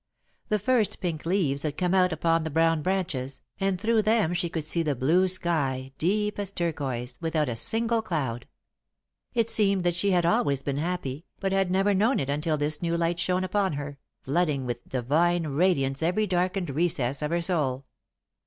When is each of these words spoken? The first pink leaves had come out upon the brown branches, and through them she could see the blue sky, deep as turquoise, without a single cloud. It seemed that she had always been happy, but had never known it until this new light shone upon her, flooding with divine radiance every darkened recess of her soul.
The 0.49 0.57
first 0.57 0.99
pink 0.99 1.27
leaves 1.27 1.61
had 1.61 1.77
come 1.77 1.93
out 1.93 2.11
upon 2.11 2.43
the 2.43 2.49
brown 2.49 2.81
branches, 2.81 3.41
and 3.59 3.79
through 3.79 4.01
them 4.01 4.33
she 4.33 4.49
could 4.49 4.63
see 4.63 4.81
the 4.81 4.95
blue 4.95 5.27
sky, 5.27 5.91
deep 5.99 6.39
as 6.39 6.51
turquoise, 6.51 7.19
without 7.21 7.47
a 7.47 7.55
single 7.55 8.01
cloud. 8.01 8.47
It 9.35 9.47
seemed 9.51 9.83
that 9.83 9.93
she 9.93 10.09
had 10.09 10.25
always 10.25 10.63
been 10.63 10.77
happy, 10.77 11.27
but 11.39 11.51
had 11.51 11.69
never 11.69 11.93
known 11.93 12.19
it 12.19 12.31
until 12.31 12.57
this 12.57 12.81
new 12.81 12.97
light 12.97 13.19
shone 13.19 13.43
upon 13.43 13.73
her, 13.73 13.99
flooding 14.23 14.65
with 14.65 14.89
divine 14.89 15.45
radiance 15.45 16.01
every 16.01 16.25
darkened 16.25 16.71
recess 16.71 17.21
of 17.21 17.29
her 17.29 17.43
soul. 17.43 17.85